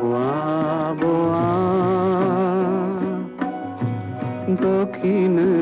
বোয়া 0.00 0.94
বোয়া। 1.00 1.48
দক্ষিণ 4.62 5.55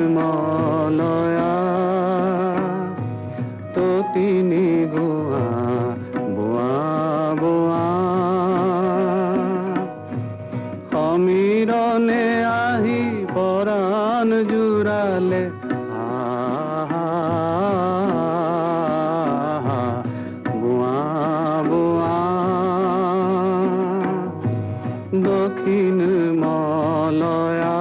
দক্ষিণ 25.31 25.99
মলয়া। 26.43 27.81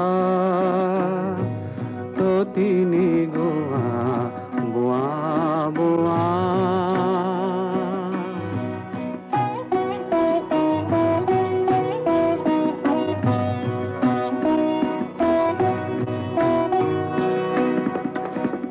তো 2.17 2.29
তিনি 2.55 3.07
গোয়া 3.35 3.87
বোয়া 4.73 6.25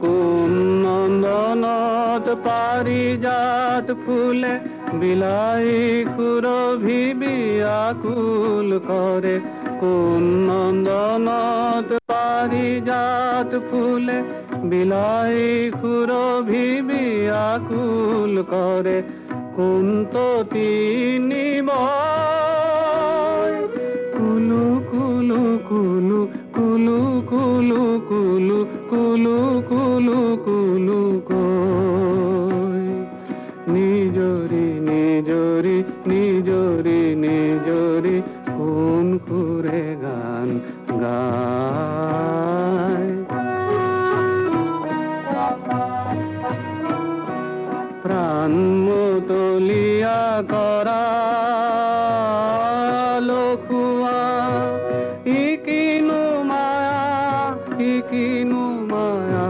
কোন 0.02 0.52
নন্দনত 0.84 2.26
পারিজাত 2.46 3.86
ফুলে 4.04 4.54
বিলাই 5.00 5.68
খুরভি 6.16 7.02
বিয়াকুল 7.14 8.68
করে, 8.90 9.36
কোন 9.80 10.22
নন্দনত 10.48 11.90
পারিজাত 12.06 13.50
ফুলে, 13.70 14.18
বিলাই 14.64 15.36
খুরভি 15.80 16.68
বিয়াকুল 16.80 18.34
করে, 18.52 18.98
কোন 19.56 19.86
তো 20.12 20.26
তিনি 20.50 21.46
বয় 21.60 22.61
গায়। 41.02 42.42
প্রাণ 48.02 48.52
মতলিয়া 48.86 50.22
করা 50.52 51.04
লখুয়া 53.28 54.20
মায়া 56.50 57.02
ইকিনু 57.92 58.62
মায়া 58.92 59.48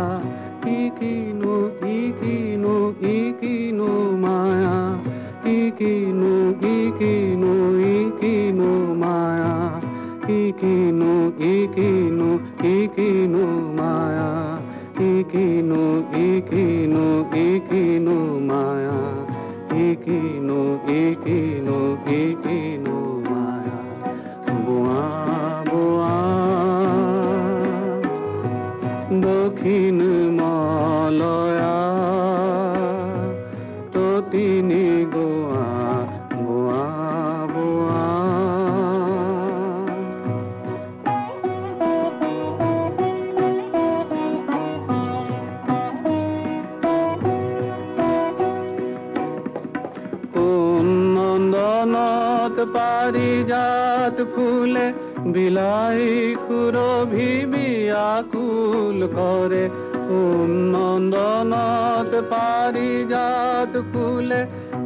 ইকিনু 0.79 1.55
ইকিনু 1.99 2.75
ইকিনু 3.17 3.91
মায়া 4.25 4.77
ইকিনু 5.59 6.22
একিনু 12.93 13.45
মায়া 13.79 14.31
একিনু 15.11 15.83
একিনু 16.25 17.05
একিনু 17.45 18.17
মায়া 18.49 19.01
একিনু 19.85 20.59
একিনু 21.01 21.79
একিনু 22.21 22.97
মায়া। 23.29 23.79
বোয়া 24.65 25.05
বোয়া 25.71 26.17
দক্ষিণ 29.25 29.99
মালয়া 30.39 31.92
নন্দনত 52.33 52.59
পারিজাত 52.75 54.17
ফুলে 54.35 54.87
বিলাই 55.35 56.03
খুরভি 56.45 57.33
বিয়াকুল 57.53 58.99
করে। 59.17 59.65
নন্দনত 60.73 62.13
পারিজাত 62.33 63.73
ফুলে 63.93 64.41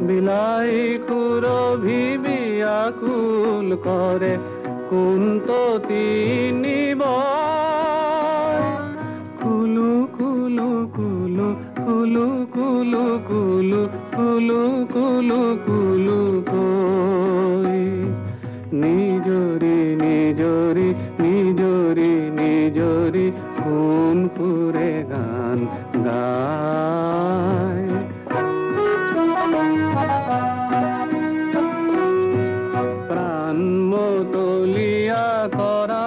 বিলাই 0.07 0.73
খুরভি 1.07 2.03
বিয়াকুল 2.23 3.67
করে। 3.87 4.33
কোন 4.89 5.21
তো 5.47 5.61
তিনি 5.87 6.79
বয় 7.01 8.65
কুলু 9.41 9.91
কুলু 10.17 10.69
কুলু 10.95 11.49
কুলু 11.85 12.27
কুলু 12.55 13.05
কুলু 13.29 13.81
কুলু 14.15 14.61
কুলু 14.93 15.41
কুলু 15.65 16.19
নিজরি 20.67 20.89
নিজরি 21.19 22.13
নিজরি 22.41 23.27
খুন 23.57 24.17
পুরে 24.35 24.91
গান 25.11 25.59
গায়। 26.05 27.87
প্রাণ 33.09 33.57
মতলিয়া 33.91 35.27
করা 35.59 36.06